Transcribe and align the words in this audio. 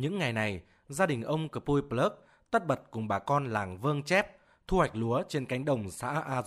Những 0.00 0.18
ngày 0.18 0.32
này, 0.32 0.62
gia 0.88 1.06
đình 1.06 1.22
ông 1.22 1.48
Cpui 1.48 1.82
Plug 1.82 2.12
tất 2.50 2.66
bật 2.66 2.80
cùng 2.90 3.08
bà 3.08 3.18
con 3.18 3.44
làng 3.44 3.78
Vương 3.78 4.02
Chép 4.02 4.36
thu 4.66 4.76
hoạch 4.76 4.96
lúa 4.96 5.22
trên 5.28 5.46
cánh 5.46 5.64
đồng 5.64 5.90
xã 5.90 6.08
A 6.08 6.42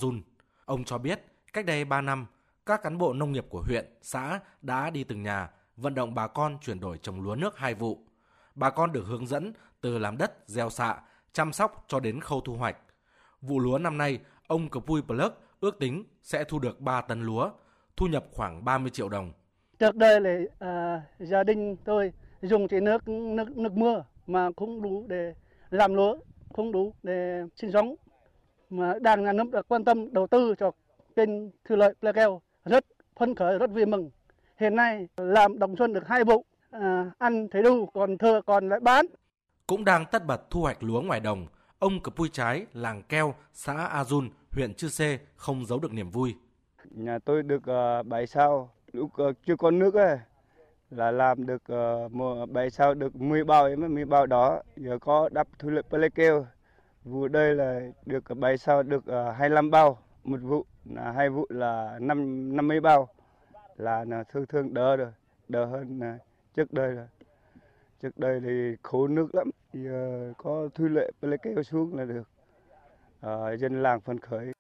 Ông 0.66 0.84
cho 0.84 0.98
biết, 0.98 1.22
cách 1.54 1.66
đây 1.66 1.86
3 1.86 2.02
năm, 2.02 2.26
các 2.66 2.84
cán 2.84 2.98
bộ 2.98 3.14
nông 3.14 3.32
nghiệp 3.32 3.46
của 3.50 3.62
huyện, 3.62 3.86
xã 4.02 4.40
đã 4.62 4.90
đi 4.90 5.04
từng 5.04 5.24
nhà 5.24 5.50
vận 5.78 5.96
động 5.96 6.16
bà 6.16 6.28
con 6.28 6.58
chuyển 6.62 6.80
đổi 6.80 6.98
trồng 6.98 7.22
lúa 7.22 7.36
nước 7.36 7.58
hai 7.58 7.74
vụ. 7.74 8.00
Bà 8.56 8.70
con 8.70 8.92
được 8.92 9.04
hướng 9.08 9.28
dẫn 9.28 9.54
từ 9.82 9.98
làm 9.98 10.18
đất, 10.18 10.34
gieo 10.46 10.70
xạ, 10.70 10.98
chăm 11.34 11.54
sóc 11.54 11.86
cho 11.88 12.00
đến 12.00 12.22
khâu 12.22 12.42
thu 12.42 12.54
hoạch. 12.54 12.78
Vụ 13.42 13.60
lúa 13.60 13.78
năm 13.78 13.98
nay, 13.98 14.20
ông 14.48 14.70
Cpui 14.70 15.02
Plug 15.02 15.32
ước 15.60 15.80
tính 15.80 16.04
sẽ 16.22 16.44
thu 16.44 16.60
được 16.60 16.80
3 16.80 17.02
tấn 17.02 17.24
lúa, 17.24 17.52
thu 17.98 18.06
nhập 18.08 18.26
khoảng 18.32 18.66
30 18.66 18.92
triệu 18.92 19.10
đồng. 19.10 19.32
Trước 19.80 19.96
đây 19.96 20.22
là 20.22 20.38
uh, 20.40 21.28
gia 21.30 21.44
đình 21.44 21.76
tôi 21.86 22.14
dùng 22.44 22.68
chỉ 22.68 22.80
nước 22.80 23.08
nước 23.08 23.58
nước 23.58 23.74
mưa 23.74 24.04
mà 24.28 24.50
không 24.58 24.82
đủ 24.82 25.06
để 25.08 25.34
làm 25.70 25.94
lúa, 25.94 26.18
không 26.54 26.72
đủ 26.72 26.94
để 27.04 27.44
sinh 27.56 27.72
sống. 27.72 27.96
Mà 28.70 28.94
đảng 29.02 29.24
nhà 29.24 29.34
nước 29.34 29.52
đã 29.52 29.62
quan 29.62 29.84
tâm 29.84 30.14
đầu 30.14 30.28
tư 30.28 30.56
cho 30.60 30.72
kênh 31.16 31.30
thủy 31.66 31.78
lợi 31.78 31.94
Plekeo 32.00 32.42
rất 32.66 32.86
phấn 33.20 33.36
khởi, 33.36 33.60
rất 33.60 33.72
vui 33.72 33.86
mừng. 33.86 34.10
Hiện 34.58 34.76
nay 34.76 35.08
làm 35.18 35.60
đồng 35.60 35.76
xuân 35.76 35.94
được 35.94 36.08
hai 36.08 36.24
vụ, 36.24 36.46
à, 36.72 37.12
ăn 37.18 37.48
thấy 37.52 37.64
đủ, 37.64 37.86
còn 37.86 38.18
thừa 38.18 38.42
còn 38.46 38.70
lại 38.70 38.80
bán. 38.80 39.06
Cũng 39.68 39.86
đang 39.86 40.06
tất 40.12 40.26
bật 40.26 40.50
thu 40.50 40.62
hoạch 40.62 40.84
lúa 40.84 41.02
ngoài 41.02 41.20
đồng, 41.20 41.48
ông 41.80 42.00
Cpui 42.04 42.30
Trái, 42.30 42.66
làng 42.74 43.04
Keo, 43.04 43.34
xã 43.54 43.86
A 43.86 44.04
Dun, 44.04 44.30
huyện 44.52 44.74
Chư 44.74 44.88
Sê 44.88 45.20
không 45.36 45.66
giấu 45.66 45.80
được 45.80 45.94
niềm 45.94 46.10
vui. 46.10 46.36
Nhà 46.92 47.20
tôi 47.20 47.44
được 47.44 47.62
uh, 48.00 48.06
7 48.08 48.28
sao, 48.28 48.70
lúc 48.92 49.12
uh, 49.30 49.36
chưa 49.46 49.56
có 49.56 49.72
nước 49.72 49.94
ấy, 49.94 50.18
là 50.96 51.12
làm 51.12 51.46
được 51.46 51.64
uh, 51.74 52.50
bảy 52.50 52.70
sao 52.70 52.94
được 52.94 53.16
10 53.16 53.44
bao 53.44 53.66
em 53.66 53.94
10 53.94 54.06
bao 54.06 54.26
đó, 54.26 54.62
giờ 54.76 54.98
có 55.02 55.30
đắp 55.32 55.48
thu 55.60 55.70
lợi 55.70 55.84
Plekeo. 55.90 56.48
Vụ 57.04 57.28
đây 57.28 57.56
là 57.56 57.80
được 58.06 58.26
ờ, 58.26 58.36
bảy 58.36 58.58
sao 58.58 58.84
được 58.84 59.04
uh, 59.10 59.36
25 59.38 59.72
bao, 59.72 60.00
một 60.24 60.38
vụ 60.42 60.66
là 60.86 61.12
hai 61.12 61.30
vụ 61.30 61.46
là 61.50 61.98
năm 62.02 62.50
50 62.56 62.80
bao 62.80 63.10
là, 63.78 64.06
là 64.06 64.24
thương 64.24 64.46
thương 64.46 64.74
đỡ 64.74 64.96
rồi, 64.96 65.12
đỡ 65.48 65.66
hơn 65.66 66.00
uh, 66.00 66.22
trước 66.56 66.74
đây 66.74 66.92
rồi. 66.92 67.08
Trước 68.02 68.18
đây 68.18 68.40
thì 68.44 68.76
khổ 68.84 69.08
nước 69.08 69.36
lắm, 69.36 69.50
giờ 69.74 70.34
có 70.38 70.70
thu 70.76 70.86
lợi 70.86 71.12
Plekeo 71.20 71.64
xuống 71.64 71.98
là 71.98 72.06
được. 72.06 72.30
Uh, 73.26 73.60
dân 73.60 73.84
làng 73.84 74.02
phấn 74.02 74.20
khởi. 74.20 74.52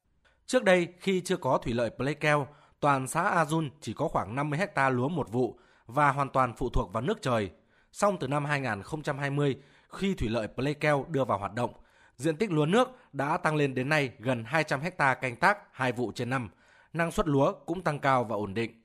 Trước 0.45 0.63
đây, 0.63 0.87
khi 0.99 1.21
chưa 1.21 1.37
có 1.37 1.57
thủy 1.57 1.73
lợi 1.73 1.89
Plekeo, 1.89 2.47
toàn 2.79 3.07
xã 3.07 3.43
Azun 3.43 3.69
chỉ 3.81 3.93
có 3.93 4.07
khoảng 4.07 4.35
50 4.35 4.59
hecta 4.59 4.89
lúa 4.89 5.09
một 5.09 5.31
vụ 5.31 5.55
và 5.87 6.11
hoàn 6.11 6.29
toàn 6.29 6.53
phụ 6.53 6.69
thuộc 6.69 6.93
vào 6.93 7.03
nước 7.03 7.21
trời. 7.21 7.51
Song 7.91 8.17
từ 8.19 8.27
năm 8.27 8.45
2020, 8.45 9.57
khi 9.89 10.15
thủy 10.15 10.29
lợi 10.29 10.47
Plekeo 10.47 11.05
đưa 11.09 11.25
vào 11.25 11.37
hoạt 11.37 11.53
động, 11.53 11.73
diện 12.17 12.37
tích 12.37 12.51
lúa 12.51 12.65
nước 12.65 12.89
đã 13.13 13.37
tăng 13.37 13.55
lên 13.55 13.73
đến 13.75 13.89
nay 13.89 14.11
gần 14.19 14.43
200 14.43 14.81
hecta 14.81 15.13
canh 15.13 15.35
tác 15.35 15.57
hai 15.71 15.91
vụ 15.91 16.11
trên 16.15 16.29
năm. 16.29 16.49
Năng 16.93 17.11
suất 17.11 17.27
lúa 17.27 17.53
cũng 17.65 17.81
tăng 17.81 17.99
cao 17.99 18.23
và 18.23 18.35
ổn 18.35 18.53
định. 18.53 18.81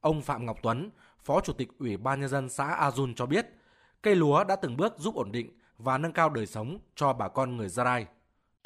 Ông 0.00 0.22
Phạm 0.22 0.46
Ngọc 0.46 0.58
Tuấn, 0.62 0.90
Phó 1.24 1.40
Chủ 1.40 1.52
tịch 1.52 1.68
Ủy 1.78 1.96
ban 1.96 2.20
Nhân 2.20 2.28
dân 2.28 2.48
xã 2.48 2.90
Azun 2.90 3.14
cho 3.14 3.26
biết, 3.26 3.46
cây 4.02 4.14
lúa 4.14 4.44
đã 4.44 4.56
từng 4.56 4.76
bước 4.76 4.98
giúp 4.98 5.14
ổn 5.14 5.32
định 5.32 5.58
và 5.78 5.98
nâng 5.98 6.12
cao 6.12 6.30
đời 6.30 6.46
sống 6.46 6.78
cho 6.94 7.12
bà 7.12 7.28
con 7.28 7.56
người 7.56 7.68
Gia 7.68 7.84
Rai. 7.84 8.06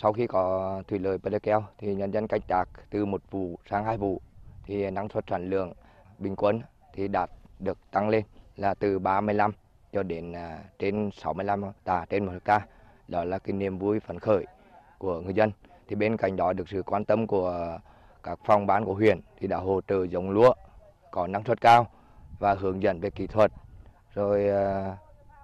Sau 0.03 0.13
khi 0.13 0.27
có 0.27 0.83
thủy 0.89 0.99
lợi 0.99 1.19
Plekeo 1.19 1.65
thì 1.79 1.95
nhân 1.95 2.13
dân 2.13 2.27
canh 2.27 2.41
tác 2.49 2.65
từ 2.91 3.05
một 3.05 3.23
vụ 3.31 3.59
sang 3.71 3.85
hai 3.85 3.99
vụ 3.99 4.23
thì 4.65 4.91
năng 4.91 5.09
suất 5.09 5.25
sản 5.31 5.51
lượng 5.51 5.73
bình 6.19 6.37
quân 6.37 6.63
thì 6.95 7.09
đạt 7.09 7.31
được 7.59 7.79
tăng 7.91 8.09
lên 8.09 8.25
là 8.57 8.75
từ 8.75 8.99
35 8.99 9.53
cho 9.93 10.03
đến 10.03 10.33
à, 10.33 10.59
trên 10.79 11.11
65 11.17 11.65
tạ 11.85 12.05
trên 12.09 12.25
một 12.25 12.33
hecta. 12.33 12.67
Đó 13.09 13.25
là 13.25 13.39
cái 13.39 13.53
niềm 13.53 13.79
vui 13.79 14.01
phấn 14.01 14.19
khởi 14.19 14.47
của 14.99 15.21
người 15.21 15.35
dân. 15.35 15.53
Thì 15.89 15.97
bên 15.97 16.17
cạnh 16.17 16.37
đó 16.37 16.53
được 16.53 16.69
sự 16.69 16.83
quan 16.83 17.05
tâm 17.05 17.27
của 17.27 17.79
các 18.23 18.39
phòng 18.45 18.67
ban 18.67 18.85
của 18.85 18.95
huyện 18.95 19.21
thì 19.41 19.47
đã 19.47 19.57
hỗ 19.57 19.81
trợ 19.89 20.07
giống 20.07 20.31
lúa 20.31 20.55
có 21.11 21.27
năng 21.27 21.45
suất 21.45 21.61
cao 21.61 21.87
và 22.39 22.55
hướng 22.55 22.83
dẫn 22.83 23.01
về 23.01 23.11
kỹ 23.11 23.27
thuật 23.27 23.53
rồi 24.15 24.49
à, 24.49 24.97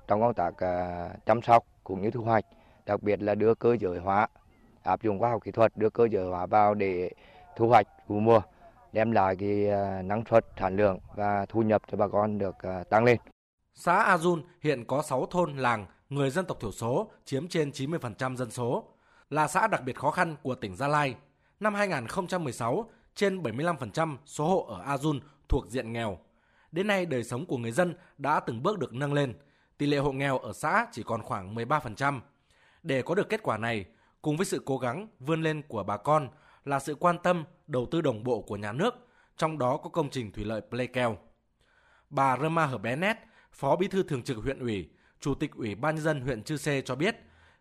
trong 0.08 0.20
công 0.20 0.34
tác 0.34 0.56
à, 0.56 1.08
chăm 1.26 1.42
sóc 1.42 1.64
cũng 1.84 2.02
như 2.02 2.10
thu 2.10 2.22
hoạch, 2.22 2.44
đặc 2.86 3.02
biệt 3.02 3.22
là 3.22 3.34
đưa 3.34 3.54
cơ 3.54 3.76
giới 3.80 3.98
hóa, 3.98 4.28
áp 4.82 5.02
dụng 5.02 5.18
khoa 5.18 5.30
học 5.30 5.42
kỹ 5.44 5.50
thuật, 5.50 5.72
đưa 5.76 5.90
cơ 5.90 6.08
giới 6.10 6.24
hóa 6.24 6.46
vào 6.46 6.74
để 6.74 7.10
thu 7.56 7.68
hoạch 7.68 7.86
vụ 8.06 8.20
mùa 8.20 8.40
đem 8.92 9.10
lại 9.10 9.36
cái 9.36 9.66
ờ, 9.66 10.02
năng 10.02 10.24
suất 10.30 10.46
sản 10.60 10.76
lượng 10.76 10.98
và 11.14 11.46
thu 11.48 11.62
nhập 11.62 11.82
cho 11.90 11.96
bà 11.96 12.08
con 12.08 12.38
được 12.38 12.54
ờ, 12.58 12.84
tăng 12.84 13.04
lên. 13.04 13.18
Xã 13.74 14.16
Azun 14.16 14.42
hiện 14.60 14.84
có 14.84 15.02
6 15.02 15.26
thôn 15.26 15.56
làng 15.56 15.86
người 16.08 16.30
dân 16.30 16.44
tộc 16.46 16.60
thiểu 16.60 16.72
số 16.72 17.10
chiếm 17.24 17.48
trên 17.48 17.70
90% 17.70 18.36
dân 18.36 18.50
số, 18.50 18.84
là 19.30 19.48
xã 19.48 19.66
đặc 19.66 19.82
biệt 19.84 19.96
khó 19.96 20.10
khăn 20.10 20.36
của 20.42 20.54
tỉnh 20.54 20.76
Gia 20.76 20.88
Lai. 20.88 21.14
Năm 21.60 21.74
2016, 21.74 22.90
trên 23.14 23.42
75% 23.42 24.16
số 24.26 24.48
hộ 24.48 24.66
ở 24.68 24.96
Azun 24.96 25.20
thuộc 25.48 25.66
diện 25.68 25.92
nghèo. 25.92 26.18
Đến 26.72 26.86
nay 26.86 27.06
đời 27.06 27.24
sống 27.24 27.46
của 27.46 27.58
người 27.58 27.72
dân 27.72 27.94
đã 28.18 28.40
từng 28.40 28.62
bước 28.62 28.78
được 28.78 28.94
nâng 28.94 29.12
lên, 29.12 29.34
tỷ 29.78 29.86
lệ 29.86 29.98
hộ 29.98 30.12
nghèo 30.12 30.38
ở 30.38 30.52
xã 30.52 30.86
chỉ 30.92 31.02
còn 31.02 31.22
khoảng 31.22 31.54
13%. 31.54 32.20
Để 32.82 33.02
có 33.02 33.14
được 33.14 33.28
kết 33.28 33.42
quả 33.42 33.58
này, 33.58 33.84
cùng 34.22 34.36
với 34.36 34.46
sự 34.46 34.62
cố 34.64 34.78
gắng 34.78 35.08
vươn 35.20 35.42
lên 35.42 35.62
của 35.68 35.82
bà 35.82 35.96
con 35.96 36.28
là 36.64 36.78
sự 36.78 36.94
quan 36.94 37.18
tâm, 37.22 37.44
đầu 37.66 37.86
tư 37.90 38.00
đồng 38.00 38.24
bộ 38.24 38.42
của 38.42 38.56
nhà 38.56 38.72
nước, 38.72 38.94
trong 39.36 39.58
đó 39.58 39.76
có 39.76 39.90
công 39.90 40.10
trình 40.10 40.32
thủy 40.32 40.44
lợi 40.44 40.60
Plekeo. 40.70 41.18
Bà 42.10 42.36
Rama 42.36 42.66
Hở 42.66 42.78
Bé 42.78 42.96
Nét, 42.96 43.16
Phó 43.52 43.76
Bí 43.76 43.88
thư 43.88 44.02
Thường 44.02 44.22
trực 44.22 44.36
huyện 44.36 44.58
ủy, 44.58 44.90
Chủ 45.20 45.34
tịch 45.34 45.50
Ủy 45.54 45.74
ban 45.74 45.94
nhân 45.94 46.04
dân 46.04 46.20
huyện 46.20 46.42
Chư 46.42 46.56
Sê 46.56 46.82
cho 46.82 46.94
biết, 46.94 47.16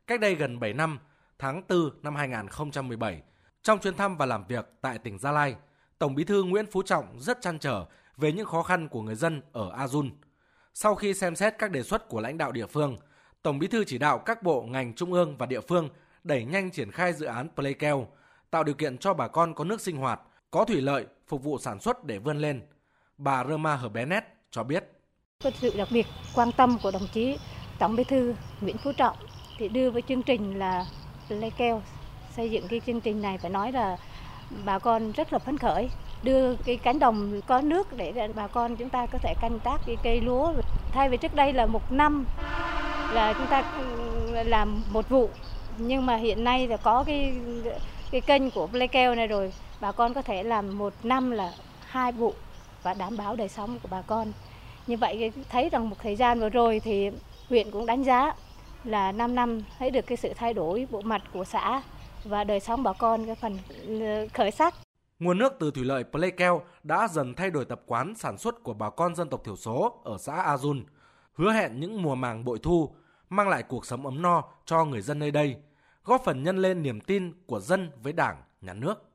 cách 0.08 0.20
đây 0.20 0.36
gần 0.36 0.60
7 0.60 0.74
năm, 0.74 1.00
tháng 1.40 1.62
4 1.70 1.90
năm 2.04 2.16
2017, 2.16 3.22
trong 3.62 3.80
chuyến 3.80 3.96
thăm 3.96 4.18
và 4.18 4.26
làm 4.26 4.48
việc 4.48 4.70
tại 4.82 4.98
tỉnh 4.98 5.20
Gia 5.20 5.32
Lai, 5.32 5.56
Tổng 6.00 6.16
Bí 6.16 6.24
thư 6.24 6.44
Nguyễn 6.44 6.66
Phú 6.72 6.82
Trọng 6.84 7.20
rất 7.20 7.42
chăn 7.42 7.60
trở 7.60 7.86
về 8.18 8.32
những 8.32 8.46
khó 8.46 8.64
khăn 8.64 8.88
của 8.88 9.02
người 9.02 9.16
dân 9.16 9.42
ở 9.52 9.86
Azun. 9.86 10.10
Sau 10.74 10.96
khi 10.96 11.14
xem 11.14 11.36
xét 11.36 11.54
các 11.58 11.72
đề 11.72 11.84
xuất 11.84 12.10
của 12.10 12.22
lãnh 12.22 12.38
đạo 12.38 12.52
địa 12.52 12.68
phương, 12.68 12.98
Tổng 13.42 13.60
Bí 13.60 13.68
thư 13.68 13.84
chỉ 13.84 13.98
đạo 13.98 14.20
các 14.20 14.44
bộ, 14.44 14.62
ngành 14.62 14.94
trung 14.94 15.14
ương 15.14 15.38
và 15.38 15.46
địa 15.46 15.62
phương 15.62 15.90
đẩy 16.24 16.46
nhanh 16.46 16.72
triển 16.72 16.92
khai 16.92 17.14
dự 17.14 17.26
án 17.26 17.50
Playkeo, 17.56 18.08
tạo 18.52 18.64
điều 18.64 18.76
kiện 18.76 18.98
cho 18.98 19.14
bà 19.14 19.28
con 19.28 19.54
có 19.54 19.64
nước 19.64 19.82
sinh 19.82 19.98
hoạt, 19.98 20.22
có 20.52 20.66
thủy 20.66 20.82
lợi 20.82 21.06
phục 21.28 21.44
vụ 21.44 21.58
sản 21.58 21.80
xuất 21.80 22.04
để 22.04 22.20
vươn 22.20 22.38
lên. 22.38 22.62
Bà 23.18 23.44
Roma 23.44 23.76
Hở 23.76 23.90
Bé 23.90 24.06
Nét 24.06 24.24
cho 24.52 24.64
biết. 24.64 24.84
Có 25.44 25.52
sự 25.62 25.74
đặc 25.78 25.88
biệt 25.92 26.08
quan 26.36 26.52
tâm 26.52 26.78
của 26.84 26.92
đồng 26.92 27.08
chí 27.14 27.38
Tổng 27.80 27.96
Bí 27.96 28.04
thư 28.04 28.36
Nguyễn 28.62 28.78
Phú 28.78 28.92
Trọng 28.98 29.18
thì 29.58 29.70
đưa 29.70 29.92
với 29.92 30.02
chương 30.02 30.24
trình 30.24 30.60
là 30.60 30.86
Playkeo 31.28 31.82
xây 32.36 32.52
dựng 32.52 32.68
cái 32.68 32.82
chương 32.86 33.02
trình 33.02 33.22
này 33.22 33.38
phải 33.38 33.52
nói 33.52 33.72
là 33.72 33.98
bà 34.66 34.80
con 34.80 35.12
rất 35.12 35.34
là 35.34 35.40
phấn 35.40 35.58
khởi 35.58 35.90
đưa 36.24 36.56
cái 36.56 36.78
cánh 36.78 37.00
đồng 37.00 37.42
có 37.48 37.62
nước 37.62 37.98
để 37.98 38.30
bà 38.36 38.48
con 38.48 38.76
chúng 38.76 38.90
ta 38.90 39.06
có 39.06 39.18
thể 39.18 39.34
canh 39.42 39.60
tác 39.60 39.82
cái 39.86 39.98
cây 40.04 40.22
lúa 40.22 40.54
thay 40.92 41.10
vì 41.10 41.18
trước 41.18 41.36
đây 41.36 41.54
là 41.54 41.66
một 41.66 41.92
năm 41.92 42.26
là 43.14 43.34
chúng 43.38 43.48
ta 43.48 43.64
ừ, 43.78 44.44
làm 44.44 44.84
một 44.92 45.10
vụ 45.10 45.30
nhưng 45.78 46.06
mà 46.06 46.16
hiện 46.16 46.44
nay 46.44 46.68
là 46.68 46.78
có 46.78 47.04
cái 47.08 47.34
cái 48.12 48.22
kênh 48.22 48.52
của 48.52 48.68
Playkeo 48.68 49.16
này 49.16 49.28
rồi. 49.28 49.54
Bà 49.82 49.92
con 49.92 50.14
có 50.14 50.22
thể 50.22 50.44
làm 50.44 50.78
một 50.78 50.94
năm 51.04 51.32
là 51.32 51.54
hai 51.86 52.12
vụ 52.12 52.34
và 52.84 52.94
đảm 52.94 53.18
bảo 53.18 53.36
đời 53.36 53.50
sống 53.50 53.80
của 53.84 53.90
bà 53.92 54.02
con. 54.02 54.32
Như 54.88 54.98
vậy 54.98 55.32
thấy 55.50 55.70
rằng 55.70 55.90
một 55.90 55.96
thời 56.00 56.16
gian 56.16 56.40
vừa 56.40 56.50
rồi 56.50 56.80
thì 56.80 57.10
huyện 57.50 57.72
cũng 57.72 57.86
đánh 57.86 58.04
giá 58.04 58.34
là 58.84 59.12
5 59.12 59.36
năm 59.36 59.62
thấy 59.80 59.90
được 59.92 60.08
cái 60.08 60.18
sự 60.18 60.34
thay 60.36 60.54
đổi 60.54 60.88
bộ 60.92 61.02
mặt 61.02 61.22
của 61.34 61.44
xã 61.44 61.82
và 62.24 62.44
đời 62.44 62.60
sống 62.60 62.84
bà 62.84 62.94
con 62.94 63.26
cái 63.26 63.36
phần 63.36 63.58
ờ, 64.02 64.28
khởi 64.34 64.52
sắc. 64.52 64.76
Nguồn 65.20 65.38
nước 65.38 65.54
từ 65.60 65.72
thủy 65.72 65.86
lợi 65.86 66.04
Playkeo 66.04 66.62
đã 66.84 67.08
dần 67.08 67.34
thay 67.36 67.50
đổi 67.50 67.66
tập 67.66 67.82
quán 67.86 68.16
sản 68.16 68.38
xuất 68.38 68.64
của 68.64 68.74
bà 68.74 68.90
con 68.90 69.16
dân 69.16 69.30
tộc 69.30 69.42
thiểu 69.44 69.56
số 69.56 70.02
ở 70.04 70.18
xã 70.18 70.56
Azun, 70.56 70.84
hứa 71.34 71.52
hẹn 71.52 71.80
những 71.80 72.02
mùa 72.02 72.16
màng 72.16 72.46
bội 72.46 72.60
thu, 72.64 72.94
mang 73.30 73.50
lại 73.50 73.64
cuộc 73.64 73.86
sống 73.86 74.06
ấm 74.06 74.22
no 74.22 74.44
cho 74.66 74.86
người 74.86 75.02
dân 75.02 75.20
nơi 75.20 75.32
đây, 75.32 75.56
góp 76.10 76.24
phần 76.24 76.44
nhân 76.44 76.58
lên 76.58 76.84
niềm 76.84 77.02
tin 77.02 77.34
của 77.46 77.60
dân 77.60 77.92
với 78.04 78.14
Đảng, 78.14 78.44
Nhà 78.62 78.74
nước. 78.74 79.09